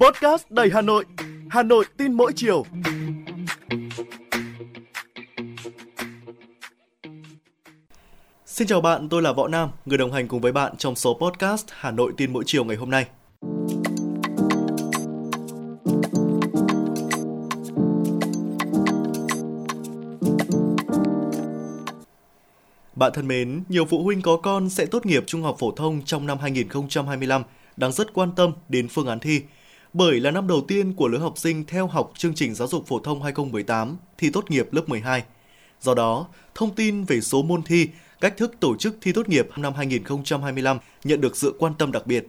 Podcast 0.00 0.50
đầy 0.50 0.70
Hà 0.74 0.80
Nội, 0.80 1.04
Hà 1.50 1.62
Nội 1.62 1.84
tin 1.96 2.12
mỗi 2.12 2.32
chiều. 2.36 2.64
Xin 8.46 8.66
chào 8.66 8.80
bạn, 8.80 9.08
tôi 9.08 9.22
là 9.22 9.32
Võ 9.32 9.48
Nam, 9.48 9.70
người 9.84 9.98
đồng 9.98 10.12
hành 10.12 10.28
cùng 10.28 10.40
với 10.40 10.52
bạn 10.52 10.76
trong 10.76 10.96
số 10.96 11.18
podcast 11.20 11.66
Hà 11.70 11.90
Nội 11.90 12.12
tin 12.16 12.32
mỗi 12.32 12.44
chiều 12.46 12.64
ngày 12.64 12.76
hôm 12.76 12.90
nay. 12.90 13.06
Bạn 23.00 23.12
thân 23.14 23.28
mến, 23.28 23.62
nhiều 23.68 23.84
phụ 23.84 24.04
huynh 24.04 24.22
có 24.22 24.36
con 24.36 24.70
sẽ 24.70 24.86
tốt 24.86 25.06
nghiệp 25.06 25.24
trung 25.26 25.42
học 25.42 25.56
phổ 25.58 25.70
thông 25.70 26.02
trong 26.04 26.26
năm 26.26 26.38
2025 26.38 27.42
đang 27.76 27.92
rất 27.92 28.14
quan 28.14 28.32
tâm 28.36 28.52
đến 28.68 28.88
phương 28.88 29.06
án 29.06 29.18
thi, 29.18 29.40
bởi 29.92 30.20
là 30.20 30.30
năm 30.30 30.46
đầu 30.46 30.60
tiên 30.68 30.92
của 30.92 31.08
lứa 31.08 31.18
học 31.18 31.38
sinh 31.38 31.64
theo 31.64 31.86
học 31.86 32.12
chương 32.16 32.34
trình 32.34 32.54
giáo 32.54 32.68
dục 32.68 32.86
phổ 32.86 32.98
thông 32.98 33.22
2018 33.22 33.96
thi 34.18 34.30
tốt 34.30 34.50
nghiệp 34.50 34.72
lớp 34.72 34.88
12. 34.88 35.22
Do 35.80 35.94
đó, 35.94 36.26
thông 36.54 36.74
tin 36.74 37.04
về 37.04 37.20
số 37.20 37.42
môn 37.42 37.62
thi, 37.62 37.88
cách 38.20 38.36
thức 38.36 38.54
tổ 38.60 38.76
chức 38.76 38.96
thi 39.00 39.12
tốt 39.12 39.28
nghiệp 39.28 39.48
năm 39.56 39.74
2025 39.74 40.78
nhận 41.04 41.20
được 41.20 41.36
sự 41.36 41.54
quan 41.58 41.74
tâm 41.74 41.92
đặc 41.92 42.06
biệt. 42.06 42.26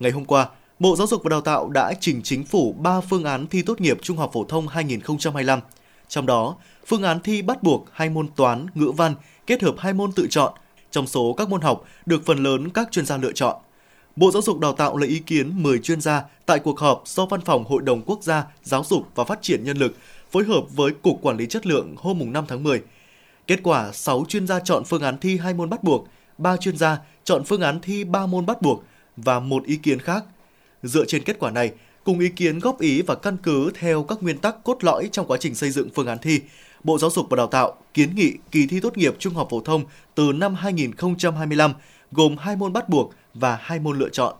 Ngày 0.00 0.10
hôm 0.12 0.24
qua, 0.24 0.48
Bộ 0.78 0.96
Giáo 0.96 1.06
dục 1.06 1.22
và 1.24 1.28
Đào 1.28 1.40
tạo 1.40 1.68
đã 1.68 1.94
trình 2.00 2.20
chính 2.22 2.44
phủ 2.44 2.72
3 2.72 3.00
phương 3.00 3.24
án 3.24 3.46
thi 3.46 3.62
tốt 3.62 3.80
nghiệp 3.80 3.98
trung 4.02 4.16
học 4.16 4.30
phổ 4.32 4.44
thông 4.44 4.68
2025. 4.68 5.60
Trong 6.08 6.26
đó, 6.26 6.56
phương 6.86 7.02
án 7.02 7.20
thi 7.20 7.42
bắt 7.42 7.62
buộc 7.62 7.86
hai 7.92 8.10
môn 8.10 8.28
toán, 8.36 8.66
ngữ 8.74 8.90
văn 8.96 9.14
kết 9.46 9.62
hợp 9.62 9.74
hai 9.78 9.92
môn 9.92 10.12
tự 10.12 10.26
chọn 10.30 10.52
trong 10.90 11.06
số 11.06 11.32
các 11.32 11.48
môn 11.48 11.60
học 11.60 11.84
được 12.06 12.26
phần 12.26 12.42
lớn 12.42 12.70
các 12.70 12.88
chuyên 12.90 13.06
gia 13.06 13.16
lựa 13.16 13.32
chọn. 13.32 13.56
Bộ 14.16 14.30
Giáo 14.30 14.42
dục 14.42 14.60
Đào 14.60 14.72
tạo 14.72 14.96
lấy 14.96 15.08
ý 15.08 15.18
kiến 15.18 15.62
10 15.62 15.78
chuyên 15.78 16.00
gia 16.00 16.22
tại 16.46 16.58
cuộc 16.58 16.78
họp 16.78 17.02
do 17.06 17.26
Văn 17.26 17.40
phòng 17.40 17.64
Hội 17.64 17.82
đồng 17.82 18.02
Quốc 18.02 18.22
gia 18.22 18.44
Giáo 18.62 18.84
dục 18.84 19.08
và 19.14 19.24
Phát 19.24 19.42
triển 19.42 19.64
Nhân 19.64 19.76
lực 19.76 19.96
phối 20.30 20.44
hợp 20.44 20.62
với 20.70 20.92
Cục 21.02 21.18
Quản 21.22 21.36
lý 21.36 21.46
Chất 21.46 21.66
lượng 21.66 21.94
hôm 21.98 22.32
5 22.32 22.44
tháng 22.48 22.62
10. 22.62 22.82
Kết 23.46 23.60
quả, 23.62 23.92
6 23.92 24.24
chuyên 24.28 24.46
gia 24.46 24.60
chọn 24.60 24.84
phương 24.84 25.02
án 25.02 25.18
thi 25.18 25.38
hai 25.38 25.54
môn 25.54 25.70
bắt 25.70 25.84
buộc, 25.84 26.08
3 26.38 26.56
chuyên 26.56 26.76
gia 26.76 26.98
chọn 27.24 27.44
phương 27.44 27.60
án 27.60 27.80
thi 27.80 28.04
3 28.04 28.26
môn 28.26 28.46
bắt 28.46 28.62
buộc 28.62 28.84
và 29.16 29.40
một 29.40 29.64
ý 29.64 29.76
kiến 29.76 29.98
khác. 29.98 30.24
Dựa 30.82 31.04
trên 31.04 31.24
kết 31.24 31.38
quả 31.38 31.50
này, 31.50 31.72
cùng 32.04 32.18
ý 32.18 32.28
kiến 32.28 32.58
góp 32.58 32.80
ý 32.80 33.02
và 33.02 33.14
căn 33.14 33.36
cứ 33.42 33.70
theo 33.74 34.02
các 34.02 34.22
nguyên 34.22 34.38
tắc 34.38 34.64
cốt 34.64 34.84
lõi 34.84 35.08
trong 35.12 35.26
quá 35.26 35.36
trình 35.40 35.54
xây 35.54 35.70
dựng 35.70 35.88
phương 35.94 36.06
án 36.06 36.18
thi, 36.18 36.40
Bộ 36.84 36.98
Giáo 36.98 37.10
dục 37.10 37.26
và 37.30 37.36
Đào 37.36 37.46
tạo 37.46 37.74
kiến 37.94 38.14
nghị 38.14 38.32
kỳ 38.50 38.66
thi 38.66 38.80
tốt 38.80 38.96
nghiệp 38.96 39.16
trung 39.18 39.34
học 39.34 39.48
phổ 39.50 39.60
thông 39.60 39.84
từ 40.14 40.32
năm 40.32 40.54
2025 40.54 41.72
gồm 42.12 42.36
2 42.36 42.56
môn 42.56 42.72
bắt 42.72 42.88
buộc 42.88 43.14
và 43.34 43.58
2 43.60 43.78
môn 43.78 43.98
lựa 43.98 44.08
chọn. 44.08 44.34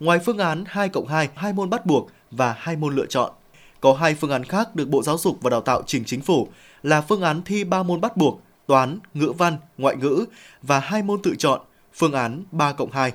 Ngoài 0.00 0.18
phương 0.18 0.38
án 0.38 0.64
2 0.66 0.88
cộng 0.88 1.06
2, 1.06 1.28
2 1.34 1.52
môn 1.52 1.70
bắt 1.70 1.86
buộc 1.86 2.10
và 2.30 2.54
2 2.58 2.76
môn 2.76 2.94
lựa 2.94 3.06
chọn, 3.06 3.32
có 3.80 3.94
hai 3.94 4.14
phương 4.14 4.30
án 4.30 4.44
khác 4.44 4.74
được 4.74 4.88
Bộ 4.88 5.02
Giáo 5.02 5.18
dục 5.18 5.38
và 5.40 5.50
Đào 5.50 5.60
tạo 5.60 5.82
trình 5.86 6.04
chính 6.04 6.20
phủ 6.20 6.48
là 6.82 7.00
phương 7.00 7.22
án 7.22 7.42
thi 7.42 7.64
3 7.64 7.82
môn 7.82 8.00
bắt 8.00 8.16
buộc, 8.16 8.40
toán, 8.66 8.98
ngữ 9.14 9.32
văn, 9.38 9.56
ngoại 9.78 9.96
ngữ 9.96 10.24
và 10.62 10.78
hai 10.80 11.02
môn 11.02 11.22
tự 11.22 11.34
chọn, 11.38 11.60
phương 11.94 12.12
án 12.12 12.44
3 12.52 12.72
cộng 12.72 12.90
2. 12.90 13.12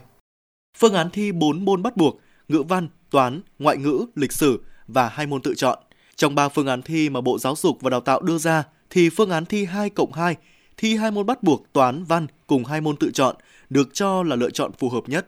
Phương 0.78 0.94
án 0.94 1.10
thi 1.10 1.32
4 1.32 1.66
môn 1.66 1.84
bắt 1.84 1.98
buộc, 1.98 2.20
ngữ 2.48 2.64
văn, 2.64 2.88
toán, 3.10 3.42
ngoại 3.60 3.78
ngữ, 3.78 4.06
lịch 4.16 4.32
sử 4.32 4.64
và 4.88 5.10
hai 5.10 5.28
môn 5.28 5.42
tự 5.42 5.54
chọn. 5.58 5.80
Trong 6.22 6.36
3 6.36 6.50
phương 6.50 6.68
án 6.68 6.82
thi 6.82 7.10
mà 7.10 7.22
Bộ 7.22 7.40
Giáo 7.40 7.56
dục 7.56 7.78
và 7.82 7.90
Đào 7.90 8.02
tạo 8.02 8.22
đưa 8.22 8.38
ra 8.38 8.64
thì 8.90 9.10
phương 9.10 9.30
án 9.30 9.46
thi 9.46 9.66
2 9.66 9.90
cộng 9.90 10.14
2, 10.14 10.36
thi 10.78 10.96
hai 10.96 11.12
môn 11.12 11.26
bắt 11.26 11.44
buộc 11.44 11.74
toán, 11.74 12.04
văn 12.04 12.28
cùng 12.48 12.66
hai 12.66 12.82
môn 12.82 12.96
tự 12.96 13.12
chọn 13.12 13.36
được 13.70 13.94
cho 13.94 14.24
là 14.24 14.36
lựa 14.36 14.50
chọn 14.50 14.72
phù 14.80 14.90
hợp 14.90 15.10
nhất. 15.10 15.28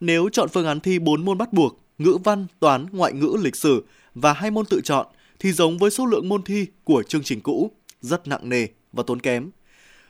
Nếu 0.00 0.28
chọn 0.32 0.48
phương 0.48 0.66
án 0.66 0.80
thi 0.80 0.98
4 0.98 1.24
môn 1.24 1.38
bắt 1.38 1.52
buộc, 1.52 1.80
ngữ 1.98 2.18
văn, 2.24 2.46
toán, 2.60 2.86
ngoại 2.92 3.12
ngữ, 3.12 3.36
lịch 3.42 3.56
sử 3.56 3.84
và 4.14 4.32
hai 4.32 4.50
môn 4.50 4.66
tự 4.66 4.80
chọn 4.84 5.06
thì 5.38 5.52
giống 5.52 5.78
với 5.78 5.90
số 5.90 6.06
lượng 6.06 6.28
môn 6.28 6.42
thi 6.42 6.66
của 6.84 7.02
chương 7.02 7.22
trình 7.22 7.40
cũ, 7.40 7.70
rất 8.00 8.28
nặng 8.28 8.48
nề 8.48 8.66
và 8.92 9.02
tốn 9.06 9.20
kém. 9.20 9.50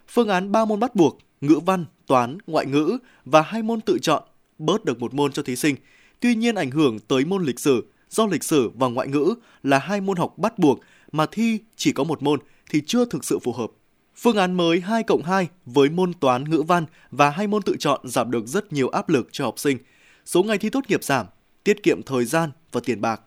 Phương 0.09 0.29
án 0.29 0.53
3 0.53 0.65
môn 0.65 0.81
bắt 0.81 0.95
buộc, 0.95 1.19
ngữ 1.41 1.61
văn, 1.67 1.85
toán, 2.07 2.39
ngoại 2.47 2.67
ngữ 2.67 2.99
và 3.25 3.43
hai 3.43 3.63
môn 3.63 3.81
tự 3.81 3.99
chọn 4.03 4.23
bớt 4.59 4.85
được 4.85 5.01
một 5.01 5.15
môn 5.15 5.33
cho 5.33 5.43
thí 5.43 5.57
sinh, 5.57 5.77
tuy 6.21 6.35
nhiên 6.35 6.55
ảnh 6.55 6.71
hưởng 6.71 6.99
tới 6.99 7.25
môn 7.25 7.45
lịch 7.45 7.61
sử 7.61 7.87
do 8.13 8.27
lịch 8.27 8.45
sử 8.45 8.71
và 8.75 8.89
ngoại 8.89 9.09
ngữ 9.09 9.35
là 9.63 9.79
hai 9.79 10.01
môn 10.01 10.17
học 10.17 10.39
bắt 10.39 10.59
buộc 10.59 10.81
mà 11.13 11.27
thi 11.27 11.59
chỉ 11.77 11.93
có 11.93 12.05
một 12.05 12.23
môn 12.23 12.41
thì 12.71 12.83
chưa 12.87 13.05
thực 13.05 13.25
sự 13.25 13.39
phù 13.39 13.53
hợp. 13.53 13.71
Phương 14.17 14.37
án 14.37 14.55
mới 14.55 14.81
2 14.81 15.03
cộng 15.03 15.23
2 15.23 15.49
với 15.67 15.91
môn 15.91 16.13
toán 16.13 16.51
ngữ 16.51 16.63
văn 16.63 16.85
và 17.11 17.31
hai 17.31 17.47
môn 17.47 17.63
tự 17.63 17.77
chọn 17.79 18.01
giảm 18.05 18.31
được 18.31 18.47
rất 18.47 18.73
nhiều 18.73 18.89
áp 18.89 19.09
lực 19.09 19.29
cho 19.33 19.45
học 19.45 19.59
sinh. 19.59 19.79
Số 20.25 20.43
ngày 20.43 20.59
thi 20.59 20.71
tốt 20.71 20.85
nghiệp 20.89 21.05
giảm, 21.05 21.27
tiết 21.65 21.83
kiệm 21.83 22.03
thời 22.03 22.25
gian 22.25 22.51
và 22.73 22.81
tiền 22.85 23.01
bạc. 23.01 23.21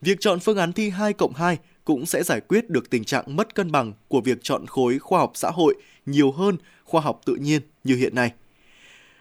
Việc 0.00 0.20
chọn 0.20 0.40
phương 0.40 0.56
án 0.56 0.72
thi 0.72 0.90
2 0.90 1.12
cộng 1.12 1.34
2 1.34 1.58
cũng 1.84 2.06
sẽ 2.06 2.22
giải 2.22 2.40
quyết 2.40 2.70
được 2.70 2.90
tình 2.90 3.04
trạng 3.04 3.36
mất 3.36 3.54
cân 3.54 3.72
bằng 3.72 3.92
của 4.08 4.20
việc 4.20 4.38
chọn 4.42 4.66
khối 4.66 4.98
khoa 4.98 5.18
học 5.18 5.32
xã 5.34 5.50
hội 5.50 5.74
nhiều 6.06 6.32
hơn 6.32 6.56
khoa 6.84 7.00
học 7.00 7.20
tự 7.24 7.34
nhiên 7.34 7.62
như 7.84 7.96
hiện 7.96 8.14
nay. 8.14 8.32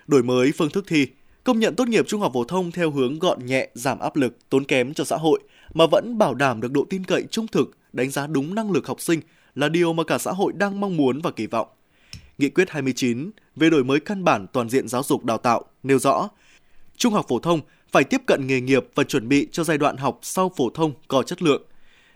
Đổi 0.08 0.24
mới 0.24 0.52
phương 0.58 0.70
thức 0.70 0.86
thi, 0.88 1.08
công 1.46 1.60
nhận 1.60 1.76
tốt 1.76 1.88
nghiệp 1.88 2.08
trung 2.08 2.22
học 2.22 2.32
phổ 2.34 2.44
thông 2.44 2.72
theo 2.72 2.92
hướng 2.92 3.20
gọn 3.20 3.46
nhẹ, 3.46 3.70
giảm 3.74 4.00
áp 4.00 4.16
lực, 4.16 4.50
tốn 4.50 4.66
kém 4.66 4.94
cho 4.94 5.04
xã 5.04 5.18
hội 5.18 5.40
mà 5.74 5.86
vẫn 5.92 6.18
bảo 6.18 6.34
đảm 6.34 6.62
được 6.62 6.72
độ 6.72 6.86
tin 6.90 7.04
cậy 7.04 7.24
trung 7.32 7.48
thực, 7.48 7.78
đánh 7.94 8.10
giá 8.10 8.28
đúng 8.28 8.56
năng 8.56 8.72
lực 8.72 8.88
học 8.88 9.02
sinh 9.02 9.20
là 9.56 9.70
điều 9.70 9.94
mà 9.94 10.04
cả 10.04 10.18
xã 10.18 10.32
hội 10.32 10.54
đang 10.56 10.82
mong 10.82 10.98
muốn 10.98 11.22
và 11.22 11.32
kỳ 11.32 11.48
vọng. 11.48 11.68
Nghị 12.38 12.50
quyết 12.50 12.70
29 12.70 13.32
về 13.56 13.70
đổi 13.70 13.84
mới 13.84 14.00
căn 14.00 14.24
bản 14.24 14.48
toàn 14.54 14.70
diện 14.70 14.88
giáo 14.88 15.04
dục 15.04 15.24
đào 15.24 15.38
tạo 15.38 15.64
nêu 15.84 16.00
rõ, 16.00 16.30
trung 16.98 17.14
học 17.14 17.26
phổ 17.30 17.40
thông 17.40 17.60
phải 17.92 18.04
tiếp 18.04 18.22
cận 18.28 18.48
nghề 18.48 18.62
nghiệp 18.62 18.86
và 18.96 19.04
chuẩn 19.04 19.28
bị 19.28 19.48
cho 19.52 19.64
giai 19.64 19.78
đoạn 19.78 19.98
học 19.98 20.20
sau 20.22 20.52
phổ 20.58 20.70
thông 20.70 20.94
có 21.08 21.24
chất 21.24 21.42
lượng. 21.42 21.64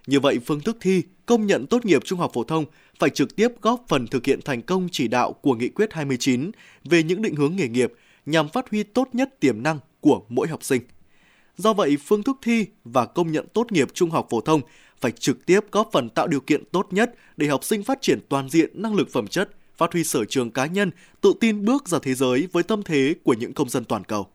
Như 0.07 0.19
vậy, 0.19 0.40
phương 0.46 0.61
thức 0.61 0.78
thi 0.81 1.03
công 1.25 1.47
nhận 1.47 1.66
tốt 1.67 1.85
nghiệp 1.85 2.01
trung 2.06 2.19
học 2.19 2.31
phổ 2.34 2.44
thông 2.44 2.66
phải 3.00 3.09
trực 3.09 3.35
tiếp 3.35 3.47
góp 3.61 3.85
phần 3.88 4.07
thực 4.07 4.25
hiện 4.25 4.40
thành 4.46 4.61
công 4.61 4.88
chỉ 4.91 5.07
đạo 5.07 5.34
của 5.34 5.56
Nghị 5.56 5.69
quyết 5.69 5.94
29 5.94 6.51
về 6.84 7.03
những 7.03 7.22
định 7.22 7.35
hướng 7.35 7.56
nghề 7.56 7.67
nghiệp 7.67 7.94
nhằm 8.31 8.50
phát 8.50 8.69
huy 8.69 8.84
tốt 8.84 9.09
nhất 9.13 9.40
tiềm 9.40 9.63
năng 9.63 9.79
của 10.00 10.22
mỗi 10.29 10.47
học 10.47 10.63
sinh. 10.63 10.81
Do 11.57 11.73
vậy, 11.73 11.97
phương 12.06 12.23
thức 12.23 12.38
thi 12.41 12.66
và 12.84 13.06
công 13.06 13.31
nhận 13.31 13.47
tốt 13.53 13.72
nghiệp 13.72 13.88
trung 13.94 14.09
học 14.09 14.28
phổ 14.29 14.41
thông 14.41 14.62
phải 15.01 15.12
trực 15.12 15.45
tiếp 15.45 15.59
góp 15.72 15.90
phần 15.94 16.09
tạo 16.09 16.28
điều 16.28 16.40
kiện 16.40 16.66
tốt 16.66 16.88
nhất 16.91 17.16
để 17.38 17.47
học 17.47 17.63
sinh 17.63 17.84
phát 17.84 18.01
triển 18.01 18.19
toàn 18.29 18.50
diện 18.50 18.81
năng 18.81 18.95
lực 18.95 19.09
phẩm 19.12 19.28
chất, 19.28 19.50
phát 19.78 19.94
huy 19.94 20.03
sở 20.03 20.25
trường 20.25 20.51
cá 20.51 20.66
nhân, 20.66 20.91
tự 21.22 21.34
tin 21.40 21.66
bước 21.66 21.88
ra 21.88 22.00
thế 22.01 22.13
giới 22.13 22.47
với 22.51 22.63
tâm 22.63 22.84
thế 22.84 23.16
của 23.23 23.34
những 23.34 23.53
công 23.53 23.69
dân 23.69 23.85
toàn 23.85 24.03
cầu. 24.03 24.28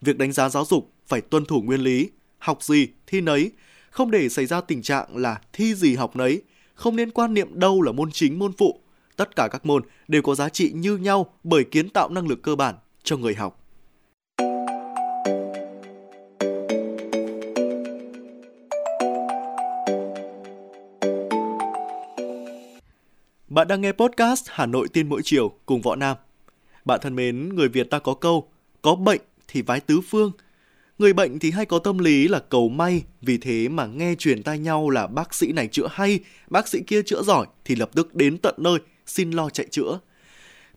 Việc 0.00 0.18
đánh 0.18 0.32
giá 0.32 0.48
giáo 0.48 0.64
dục 0.64 0.92
phải 1.06 1.20
tuân 1.20 1.44
thủ 1.44 1.62
nguyên 1.62 1.80
lý, 1.80 2.10
học 2.38 2.62
gì 2.62 2.88
thi 3.06 3.20
nấy, 3.20 3.50
không 3.90 4.10
để 4.10 4.28
xảy 4.28 4.46
ra 4.46 4.60
tình 4.60 4.82
trạng 4.82 5.16
là 5.16 5.40
thi 5.52 5.74
gì 5.74 5.94
học 5.94 6.16
nấy, 6.16 6.42
không 6.74 6.96
nên 6.96 7.10
quan 7.10 7.34
niệm 7.34 7.48
đâu 7.60 7.82
là 7.82 7.92
môn 7.92 8.10
chính 8.12 8.38
môn 8.38 8.52
phụ. 8.52 8.80
Tất 9.16 9.36
cả 9.36 9.48
các 9.52 9.66
môn 9.66 9.82
đều 10.08 10.22
có 10.22 10.34
giá 10.34 10.48
trị 10.48 10.72
như 10.74 10.96
nhau 10.96 11.34
bởi 11.44 11.64
kiến 11.64 11.88
tạo 11.88 12.08
năng 12.08 12.28
lực 12.28 12.42
cơ 12.42 12.56
bản 12.56 12.74
cho 13.08 13.16
người 13.16 13.34
học. 13.34 13.64
Bạn 23.48 23.68
đang 23.68 23.80
nghe 23.80 23.92
podcast 23.92 24.44
Hà 24.48 24.66
Nội 24.66 24.88
tin 24.92 25.08
mỗi 25.08 25.20
chiều 25.24 25.52
cùng 25.66 25.82
Võ 25.82 25.96
Nam. 25.96 26.16
Bạn 26.84 27.00
thân 27.02 27.16
mến, 27.16 27.48
người 27.54 27.68
Việt 27.68 27.90
ta 27.90 27.98
có 27.98 28.14
câu, 28.14 28.48
có 28.82 28.94
bệnh 28.94 29.20
thì 29.48 29.62
vái 29.62 29.80
tứ 29.80 30.00
phương. 30.00 30.32
Người 30.98 31.12
bệnh 31.12 31.38
thì 31.38 31.50
hay 31.50 31.66
có 31.66 31.78
tâm 31.78 31.98
lý 31.98 32.28
là 32.28 32.38
cầu 32.38 32.68
may, 32.68 33.02
vì 33.20 33.38
thế 33.38 33.68
mà 33.68 33.86
nghe 33.86 34.14
truyền 34.14 34.42
tai 34.42 34.58
nhau 34.58 34.90
là 34.90 35.06
bác 35.06 35.34
sĩ 35.34 35.52
này 35.52 35.68
chữa 35.68 35.88
hay, 35.90 36.20
bác 36.48 36.68
sĩ 36.68 36.80
kia 36.86 37.02
chữa 37.02 37.22
giỏi 37.22 37.46
thì 37.64 37.74
lập 37.74 37.90
tức 37.94 38.14
đến 38.14 38.38
tận 38.38 38.54
nơi 38.58 38.78
xin 39.06 39.30
lo 39.30 39.50
chạy 39.50 39.66
chữa. 39.70 39.98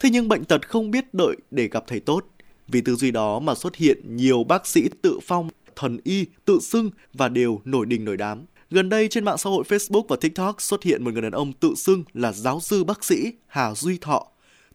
Thế 0.02 0.10
nhưng 0.10 0.28
bệnh 0.28 0.46
tật 0.46 0.70
không 0.70 0.92
biết 0.92 1.14
đợi 1.14 1.36
để 1.52 1.68
gặp 1.68 1.84
thầy 1.88 2.00
tốt, 2.00 2.26
vì 2.68 2.82
tư 2.82 2.96
duy 2.96 3.12
đó 3.12 3.40
mà 3.40 3.56
xuất 3.56 3.76
hiện 3.76 4.16
nhiều 4.16 4.44
bác 4.44 4.68
sĩ 4.68 4.90
tự 5.02 5.20
phong, 5.24 5.50
thần 5.76 6.00
y, 6.04 6.26
tự 6.46 6.60
xưng 6.62 6.90
và 7.14 7.30
đều 7.30 7.62
nổi 7.66 7.86
đình 7.86 8.06
nổi 8.06 8.18
đám. 8.18 8.46
Gần 8.70 8.90
đây 8.90 9.08
trên 9.08 9.26
mạng 9.26 9.38
xã 9.38 9.50
hội 9.50 9.64
Facebook 9.68 10.04
và 10.08 10.16
TikTok 10.22 10.62
xuất 10.62 10.84
hiện 10.84 11.04
một 11.04 11.14
người 11.14 11.22
đàn 11.22 11.32
ông 11.32 11.54
tự 11.54 11.74
xưng 11.76 12.04
là 12.14 12.32
giáo 12.32 12.60
sư 12.60 12.84
bác 12.84 13.04
sĩ 13.04 13.34
Hà 13.48 13.74
Duy 13.74 13.98
Thọ, 13.98 14.28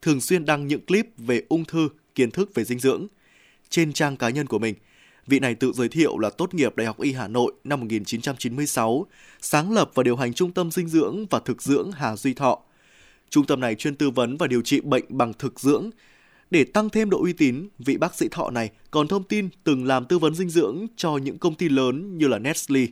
thường 0.03 0.21
xuyên 0.21 0.45
đăng 0.45 0.67
những 0.67 0.87
clip 0.87 1.07
về 1.19 1.43
ung 1.49 1.65
thư, 1.65 1.89
kiến 2.15 2.31
thức 2.31 2.55
về 2.55 2.65
dinh 2.65 2.79
dưỡng. 2.79 3.07
Trên 3.69 3.93
trang 3.93 4.17
cá 4.17 4.29
nhân 4.29 4.47
của 4.47 4.59
mình, 4.59 4.75
vị 5.27 5.39
này 5.39 5.55
tự 5.55 5.73
giới 5.73 5.89
thiệu 5.89 6.19
là 6.19 6.31
tốt 6.31 6.55
nghiệp 6.55 6.77
Đại 6.77 6.87
học 6.87 7.01
Y 7.01 7.13
Hà 7.13 7.29
Nội 7.29 7.53
năm 7.65 7.81
1996, 7.81 9.07
sáng 9.41 9.73
lập 9.73 9.91
và 9.95 10.03
điều 10.03 10.17
hành 10.17 10.35
Trung 10.35 10.53
tâm 10.53 10.71
Dinh 10.71 10.89
dưỡng 10.89 11.27
và 11.31 11.39
Thực 11.39 11.63
dưỡng 11.63 11.93
Hà 11.93 12.17
Duy 12.17 12.35
Thọ. 12.35 12.59
Trung 13.31 13.47
tâm 13.47 13.61
này 13.61 13.75
chuyên 13.75 13.97
tư 13.97 14.11
vấn 14.11 14.37
và 14.37 14.47
điều 14.47 14.63
trị 14.63 14.81
bệnh 14.81 15.05
bằng 15.09 15.33
thực 15.39 15.61
dưỡng. 15.61 15.91
Để 16.51 16.65
tăng 16.65 16.91
thêm 16.91 17.11
độ 17.11 17.23
uy 17.23 17.33
tín, 17.33 17.69
vị 17.79 17.97
bác 17.97 18.15
sĩ 18.15 18.29
Thọ 18.31 18.51
này 18.51 18.71
còn 18.91 19.09
thông 19.09 19.25
tin 19.25 19.49
từng 19.65 19.85
làm 19.85 20.05
tư 20.05 20.19
vấn 20.19 20.35
dinh 20.35 20.49
dưỡng 20.49 20.87
cho 20.97 21.17
những 21.17 21.39
công 21.39 21.55
ty 21.55 21.69
lớn 21.69 22.19
như 22.19 22.29
là 22.29 22.39
Nestle, 22.39 22.87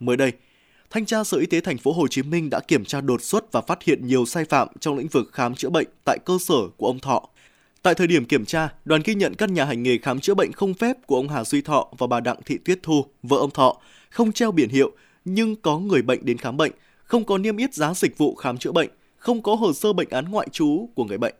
Mới 0.00 0.16
đây, 0.16 0.32
Thanh 0.90 1.06
tra 1.06 1.24
Sở 1.24 1.38
Y 1.38 1.46
tế 1.46 1.60
thành 1.60 1.78
phố 1.78 1.92
Hồ 1.92 2.08
Chí 2.08 2.22
Minh 2.22 2.50
đã 2.50 2.60
kiểm 2.60 2.84
tra 2.84 3.00
đột 3.00 3.22
xuất 3.22 3.52
và 3.52 3.60
phát 3.60 3.82
hiện 3.82 4.06
nhiều 4.06 4.26
sai 4.26 4.44
phạm 4.44 4.68
trong 4.80 4.98
lĩnh 4.98 5.08
vực 5.08 5.30
khám 5.32 5.54
chữa 5.54 5.70
bệnh 5.70 5.86
tại 6.04 6.18
cơ 6.24 6.38
sở 6.40 6.56
của 6.76 6.86
ông 6.86 6.98
Thọ. 6.98 7.28
Tại 7.82 7.94
thời 7.94 8.06
điểm 8.06 8.24
kiểm 8.24 8.44
tra, 8.44 8.68
đoàn 8.84 9.02
ghi 9.04 9.14
nhận 9.14 9.34
các 9.34 9.50
nhà 9.50 9.64
hành 9.64 9.82
nghề 9.82 9.98
khám 9.98 10.20
chữa 10.20 10.34
bệnh 10.34 10.52
không 10.52 10.74
phép 10.74 11.06
của 11.06 11.16
ông 11.16 11.28
Hà 11.28 11.44
Duy 11.44 11.62
Thọ 11.62 11.88
và 11.98 12.06
bà 12.06 12.20
Đặng 12.20 12.36
Thị 12.44 12.58
Tuyết 12.64 12.78
Thu, 12.82 13.04
vợ 13.22 13.36
ông 13.36 13.50
Thọ, 13.50 13.76
không 14.10 14.32
treo 14.32 14.52
biển 14.52 14.68
hiệu 14.68 14.92
nhưng 15.24 15.56
có 15.56 15.78
người 15.78 16.02
bệnh 16.02 16.24
đến 16.24 16.38
khám 16.38 16.56
bệnh, 16.56 16.72
không 17.04 17.24
có 17.24 17.38
niêm 17.38 17.56
yết 17.56 17.74
giá 17.74 17.94
dịch 17.94 18.18
vụ 18.18 18.34
khám 18.34 18.58
chữa 18.58 18.72
bệnh, 18.72 18.90
không 19.24 19.42
có 19.42 19.54
hồ 19.54 19.72
sơ 19.72 19.92
bệnh 19.92 20.08
án 20.10 20.24
ngoại 20.30 20.48
trú 20.52 20.88
của 20.94 21.04
người 21.04 21.18
bệnh. 21.18 21.34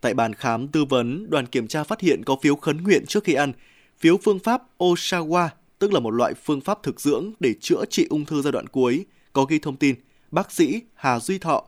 Tại 0.00 0.14
bàn 0.14 0.34
khám 0.34 0.68
tư 0.68 0.84
vấn, 0.84 1.30
đoàn 1.30 1.46
kiểm 1.46 1.68
tra 1.68 1.84
phát 1.84 2.00
hiện 2.00 2.22
có 2.26 2.36
phiếu 2.42 2.56
khấn 2.56 2.82
nguyện 2.82 3.06
trước 3.06 3.24
khi 3.24 3.34
ăn, 3.34 3.52
phiếu 3.98 4.16
phương 4.16 4.38
pháp 4.38 4.62
Oshawa, 4.78 5.48
tức 5.78 5.92
là 5.92 6.00
một 6.00 6.10
loại 6.10 6.34
phương 6.34 6.60
pháp 6.60 6.82
thực 6.82 7.00
dưỡng 7.00 7.32
để 7.40 7.54
chữa 7.60 7.84
trị 7.90 8.06
ung 8.10 8.24
thư 8.24 8.42
giai 8.42 8.52
đoạn 8.52 8.66
cuối, 8.66 9.04
có 9.32 9.44
ghi 9.44 9.58
thông 9.58 9.76
tin 9.76 9.94
bác 10.30 10.52
sĩ 10.52 10.80
Hà 10.94 11.20
Duy 11.20 11.38
Thọ. 11.38 11.64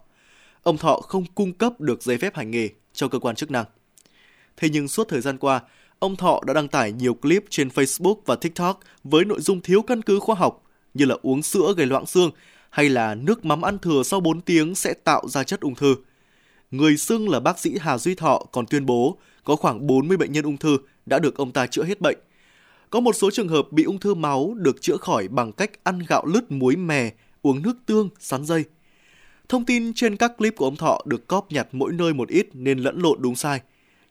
Ông 0.62 0.78
Thọ 0.78 0.96
không 0.96 1.24
cung 1.34 1.52
cấp 1.52 1.80
được 1.80 2.02
giấy 2.02 2.18
phép 2.18 2.34
hành 2.36 2.50
nghề 2.50 2.68
cho 2.92 3.08
cơ 3.08 3.18
quan 3.18 3.36
chức 3.36 3.50
năng. 3.50 3.64
Thế 4.56 4.68
nhưng 4.68 4.88
suốt 4.88 5.08
thời 5.08 5.20
gian 5.20 5.38
qua, 5.38 5.60
ông 5.98 6.16
Thọ 6.16 6.40
đã 6.46 6.54
đăng 6.54 6.68
tải 6.68 6.92
nhiều 6.92 7.14
clip 7.14 7.44
trên 7.50 7.68
Facebook 7.68 8.16
và 8.26 8.36
TikTok 8.36 8.80
với 9.04 9.24
nội 9.24 9.40
dung 9.40 9.60
thiếu 9.60 9.82
căn 9.82 10.02
cứ 10.02 10.18
khoa 10.18 10.34
học 10.34 10.62
như 10.94 11.04
là 11.04 11.16
uống 11.22 11.42
sữa 11.42 11.74
gây 11.76 11.86
loãng 11.86 12.06
xương 12.06 12.30
hay 12.74 12.88
là 12.88 13.14
nước 13.14 13.44
mắm 13.44 13.62
ăn 13.62 13.78
thừa 13.78 14.02
sau 14.02 14.20
4 14.20 14.40
tiếng 14.40 14.74
sẽ 14.74 14.94
tạo 14.94 15.28
ra 15.28 15.44
chất 15.44 15.60
ung 15.60 15.74
thư. 15.74 15.96
Người 16.70 16.96
xưng 16.96 17.28
là 17.28 17.40
bác 17.40 17.58
sĩ 17.58 17.78
Hà 17.80 17.98
Duy 17.98 18.14
Thọ 18.14 18.42
còn 18.52 18.66
tuyên 18.66 18.86
bố 18.86 19.18
có 19.44 19.56
khoảng 19.56 19.86
40 19.86 20.16
bệnh 20.16 20.32
nhân 20.32 20.44
ung 20.44 20.56
thư 20.56 20.78
đã 21.06 21.18
được 21.18 21.36
ông 21.36 21.52
ta 21.52 21.66
chữa 21.66 21.84
hết 21.84 22.00
bệnh. 22.00 22.18
Có 22.90 23.00
một 23.00 23.12
số 23.12 23.30
trường 23.30 23.48
hợp 23.48 23.66
bị 23.70 23.84
ung 23.84 23.98
thư 23.98 24.14
máu 24.14 24.54
được 24.56 24.82
chữa 24.82 24.96
khỏi 24.96 25.28
bằng 25.28 25.52
cách 25.52 25.70
ăn 25.84 25.98
gạo 26.08 26.26
lứt 26.26 26.52
muối 26.52 26.76
mè, 26.76 27.12
uống 27.42 27.62
nước 27.62 27.76
tương, 27.86 28.08
sắn 28.18 28.44
dây. 28.44 28.64
Thông 29.48 29.64
tin 29.64 29.92
trên 29.94 30.16
các 30.16 30.32
clip 30.38 30.56
của 30.56 30.64
ông 30.64 30.76
Thọ 30.76 31.00
được 31.04 31.26
cóp 31.28 31.52
nhặt 31.52 31.68
mỗi 31.72 31.92
nơi 31.92 32.14
một 32.14 32.28
ít 32.28 32.46
nên 32.52 32.78
lẫn 32.78 32.98
lộn 32.98 33.22
đúng 33.22 33.36
sai. 33.36 33.60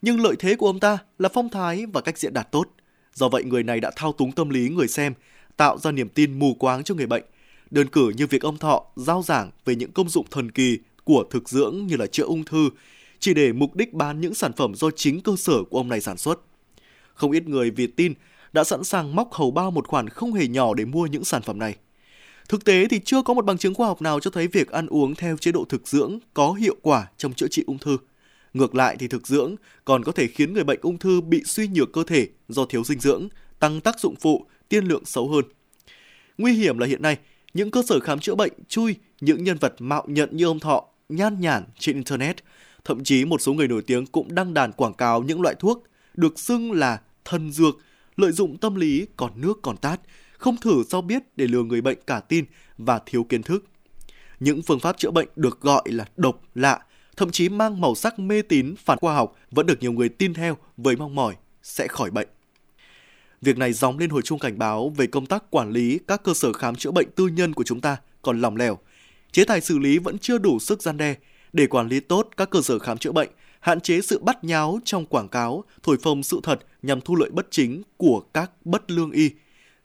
Nhưng 0.01 0.21
lợi 0.21 0.35
thế 0.39 0.55
của 0.55 0.67
ông 0.67 0.79
ta 0.79 0.97
là 1.19 1.29
phong 1.33 1.49
thái 1.49 1.85
và 1.85 2.01
cách 2.01 2.17
diễn 2.17 2.33
đạt 2.33 2.51
tốt. 2.51 2.65
Do 3.13 3.29
vậy 3.29 3.43
người 3.43 3.63
này 3.63 3.79
đã 3.79 3.91
thao 3.95 4.13
túng 4.13 4.31
tâm 4.31 4.49
lý 4.49 4.69
người 4.69 4.87
xem, 4.87 5.13
tạo 5.57 5.77
ra 5.77 5.91
niềm 5.91 6.09
tin 6.09 6.39
mù 6.39 6.53
quáng 6.53 6.83
cho 6.83 6.95
người 6.95 7.07
bệnh. 7.07 7.23
Đơn 7.73 7.87
cử 7.87 8.11
như 8.17 8.27
việc 8.27 8.41
ông 8.41 8.57
Thọ 8.57 8.85
giao 8.95 9.23
giảng 9.23 9.51
về 9.65 9.75
những 9.75 9.91
công 9.91 10.09
dụng 10.09 10.25
thần 10.31 10.51
kỳ 10.51 10.79
của 11.03 11.25
thực 11.29 11.49
dưỡng 11.49 11.87
như 11.87 11.95
là 11.97 12.07
chữa 12.07 12.23
ung 12.23 12.43
thư, 12.43 12.69
chỉ 13.19 13.33
để 13.33 13.53
mục 13.53 13.75
đích 13.75 13.93
bán 13.93 14.21
những 14.21 14.33
sản 14.33 14.53
phẩm 14.53 14.75
do 14.75 14.91
chính 14.91 15.21
cơ 15.21 15.35
sở 15.37 15.63
của 15.69 15.77
ông 15.77 15.89
này 15.89 16.01
sản 16.01 16.17
xuất. 16.17 16.39
Không 17.13 17.31
ít 17.31 17.47
người 17.47 17.71
vì 17.71 17.87
tin 17.87 18.13
đã 18.53 18.63
sẵn 18.63 18.83
sàng 18.83 19.15
móc 19.15 19.33
hầu 19.33 19.51
bao 19.51 19.71
một 19.71 19.87
khoản 19.87 20.09
không 20.09 20.33
hề 20.33 20.47
nhỏ 20.47 20.73
để 20.73 20.85
mua 20.85 21.05
những 21.05 21.23
sản 21.23 21.41
phẩm 21.41 21.59
này. 21.59 21.75
Thực 22.49 22.65
tế 22.65 22.85
thì 22.89 22.99
chưa 23.05 23.21
có 23.21 23.33
một 23.33 23.45
bằng 23.45 23.57
chứng 23.57 23.73
khoa 23.73 23.87
học 23.87 24.01
nào 24.01 24.19
cho 24.19 24.31
thấy 24.31 24.47
việc 24.47 24.71
ăn 24.71 24.87
uống 24.87 25.15
theo 25.15 25.37
chế 25.37 25.51
độ 25.51 25.65
thực 25.69 25.87
dưỡng 25.87 26.19
có 26.33 26.53
hiệu 26.53 26.75
quả 26.81 27.07
trong 27.17 27.33
chữa 27.33 27.47
trị 27.47 27.63
ung 27.67 27.77
thư. 27.77 27.97
Ngược 28.53 28.75
lại 28.75 28.95
thì 28.99 29.07
thực 29.07 29.27
dưỡng 29.27 29.55
còn 29.85 30.03
có 30.03 30.11
thể 30.11 30.27
khiến 30.27 30.53
người 30.53 30.63
bệnh 30.63 30.79
ung 30.81 30.97
thư 30.97 31.21
bị 31.21 31.43
suy 31.45 31.67
nhược 31.67 31.93
cơ 31.93 32.03
thể 32.03 32.27
do 32.47 32.65
thiếu 32.65 32.83
dinh 32.83 32.99
dưỡng, 32.99 33.27
tăng 33.59 33.81
tác 33.81 33.99
dụng 33.99 34.15
phụ, 34.15 34.45
tiên 34.69 34.85
lượng 34.85 35.05
xấu 35.05 35.29
hơn. 35.29 35.45
Nguy 36.37 36.53
hiểm 36.53 36.77
là 36.77 36.87
hiện 36.87 37.01
nay, 37.01 37.17
những 37.53 37.71
cơ 37.71 37.83
sở 37.87 37.99
khám 37.99 38.19
chữa 38.19 38.35
bệnh 38.35 38.53
chui 38.67 38.95
những 39.21 39.43
nhân 39.43 39.57
vật 39.57 39.73
mạo 39.79 40.03
nhận 40.07 40.29
như 40.31 40.45
ông 40.45 40.59
Thọ 40.59 40.85
nhan 41.09 41.39
nhản 41.39 41.63
trên 41.79 41.95
Internet. 41.95 42.35
Thậm 42.85 43.03
chí 43.03 43.25
một 43.25 43.41
số 43.41 43.53
người 43.53 43.67
nổi 43.67 43.81
tiếng 43.81 44.05
cũng 44.05 44.35
đăng 44.35 44.53
đàn 44.53 44.71
quảng 44.71 44.93
cáo 44.93 45.23
những 45.23 45.41
loại 45.41 45.55
thuốc 45.59 45.83
được 46.13 46.39
xưng 46.39 46.71
là 46.71 47.01
thần 47.25 47.51
dược, 47.51 47.77
lợi 48.15 48.31
dụng 48.31 48.57
tâm 48.57 48.75
lý 48.75 49.05
còn 49.17 49.31
nước 49.35 49.59
còn 49.61 49.77
tát, 49.77 49.99
không 50.37 50.57
thử 50.57 50.83
sao 50.89 51.01
biết 51.01 51.23
để 51.35 51.47
lừa 51.47 51.63
người 51.63 51.81
bệnh 51.81 51.97
cả 52.07 52.19
tin 52.19 52.45
và 52.77 52.99
thiếu 53.05 53.23
kiến 53.23 53.43
thức. 53.43 53.65
Những 54.39 54.61
phương 54.61 54.79
pháp 54.79 54.97
chữa 54.97 55.11
bệnh 55.11 55.27
được 55.35 55.61
gọi 55.61 55.83
là 55.85 56.05
độc 56.17 56.41
lạ, 56.55 56.79
thậm 57.17 57.31
chí 57.31 57.49
mang 57.49 57.81
màu 57.81 57.95
sắc 57.95 58.19
mê 58.19 58.41
tín 58.41 58.75
phản 58.77 58.97
khoa 58.97 59.15
học 59.15 59.35
vẫn 59.51 59.65
được 59.65 59.81
nhiều 59.81 59.91
người 59.91 60.09
tin 60.09 60.33
theo 60.33 60.57
với 60.77 60.95
mong 60.95 61.15
mỏi 61.15 61.35
sẽ 61.63 61.87
khỏi 61.87 62.11
bệnh. 62.11 62.27
Việc 63.43 63.57
này 63.57 63.73
dóng 63.73 63.97
lên 63.97 64.09
hồi 64.09 64.21
chuông 64.21 64.39
cảnh 64.39 64.59
báo 64.59 64.89
về 64.89 65.07
công 65.07 65.25
tác 65.25 65.51
quản 65.51 65.71
lý 65.71 65.99
các 66.07 66.23
cơ 66.23 66.33
sở 66.33 66.53
khám 66.53 66.75
chữa 66.75 66.91
bệnh 66.91 67.11
tư 67.15 67.27
nhân 67.27 67.53
của 67.53 67.63
chúng 67.63 67.81
ta 67.81 67.97
còn 68.21 68.41
lỏng 68.41 68.57
lẻo. 68.57 68.77
Chế 69.31 69.45
tài 69.45 69.61
xử 69.61 69.79
lý 69.79 69.97
vẫn 69.97 70.19
chưa 70.19 70.37
đủ 70.37 70.59
sức 70.59 70.81
gian 70.81 70.97
đe 70.97 71.15
để 71.53 71.67
quản 71.67 71.87
lý 71.87 71.99
tốt 71.99 72.29
các 72.37 72.49
cơ 72.49 72.61
sở 72.61 72.79
khám 72.79 72.97
chữa 72.97 73.11
bệnh, 73.11 73.29
hạn 73.59 73.81
chế 73.81 74.01
sự 74.01 74.19
bắt 74.19 74.43
nháo 74.43 74.79
trong 74.85 75.05
quảng 75.05 75.27
cáo, 75.27 75.63
thổi 75.83 75.97
phồng 76.03 76.23
sự 76.23 76.39
thật 76.43 76.59
nhằm 76.81 77.01
thu 77.01 77.15
lợi 77.15 77.29
bất 77.29 77.47
chính 77.51 77.81
của 77.97 78.19
các 78.33 78.51
bất 78.65 78.91
lương 78.91 79.11
y. 79.11 79.29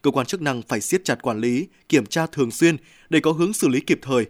Cơ 0.02 0.11
quan 0.11 0.26
chức 0.26 0.43
năng 0.43 0.62
phải 0.62 0.81
siết 0.81 1.04
chặt 1.04 1.22
quản 1.22 1.38
lý, 1.40 1.66
kiểm 1.88 2.06
tra 2.06 2.26
thường 2.26 2.50
xuyên 2.50 2.76
để 3.11 3.20
có 3.20 3.32
hướng 3.32 3.52
xử 3.52 3.69
lý 3.69 3.81
kịp 3.81 3.99
thời. 4.02 4.26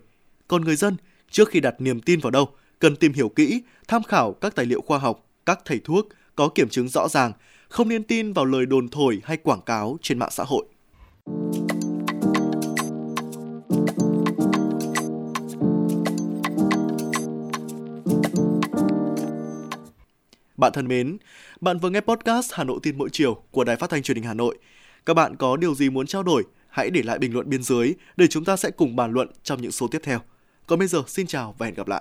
Còn 0.49 0.65
người 0.65 0.77
dân, 0.77 0.97
trước 1.31 1.49
khi 1.49 1.61
đặt 1.61 1.75
niềm 1.79 2.01
tin 2.01 2.21
vào 2.21 2.31
đâu, 2.31 2.49
cần 2.79 2.97
tìm 2.97 3.13
hiểu 3.13 3.29
kỹ, 3.29 3.63
tham 3.89 4.03
khảo 4.03 4.33
các 4.33 4.55
tài 4.55 4.67
liệu 4.67 4.81
khoa 4.81 4.99
học, 4.99 5.27
các 5.47 5.61
thầy 5.65 5.81
thuốc 5.85 6.09
có 6.37 6.49
kiểm 6.49 6.69
chứng 6.69 6.89
rõ 6.89 7.09
ràng 7.09 7.33
không 7.69 7.89
nên 7.89 8.05
tin 8.05 8.33
vào 8.33 8.45
lời 8.45 8.67
đồn 8.67 8.89
thổi 8.89 9.21
hay 9.25 9.37
quảng 9.37 9.63
cáo 9.67 9.99
trên 10.03 10.19
mạng 10.19 10.31
xã 10.33 10.45
hội. 10.45 10.65
Bạn 20.57 20.73
thân 20.73 20.89
mến, 20.89 21.19
bạn 21.61 21.79
vừa 21.79 21.91
nghe 21.91 22.01
podcast 22.01 22.53
Hà 22.53 22.65
Nội 22.65 22.79
tin 22.83 22.99
mỗi 22.99 23.09
chiều 23.13 23.35
của 23.51 23.65
Đài 23.65 23.77
Phát 23.77 23.91
thanh 23.91 24.03
Truyền 24.03 24.17
hình 24.17 24.25
Hà 24.25 24.35
Nội. 24.35 24.59
Các 25.07 25.15
bạn 25.15 25.37
có 25.37 25.57
điều 25.57 25.75
gì 25.75 25.91
muốn 25.91 26.07
trao 26.07 26.23
đổi, 26.23 26.45
hãy 26.69 26.91
để 26.91 27.03
lại 27.03 27.19
bình 27.19 27.33
luận 27.33 27.51
bên 27.51 27.63
dưới 27.63 27.95
để 28.17 28.27
chúng 28.27 28.45
ta 28.45 28.57
sẽ 28.57 28.71
cùng 28.71 28.97
bàn 28.97 29.13
luận 29.13 29.29
trong 29.43 29.63
những 29.63 29.73
số 29.73 29.89
tiếp 29.89 30.01
theo. 30.03 30.21
Còn 30.67 30.79
bây 30.79 30.89
giờ 30.89 31.03
xin 31.07 31.27
chào 31.27 31.55
và 31.59 31.67
hẹn 31.67 31.75
gặp 31.75 31.89
lại. 31.89 31.97